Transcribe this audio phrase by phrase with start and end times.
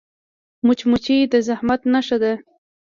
[0.65, 2.33] مچمچۍ د زحمت نښه ده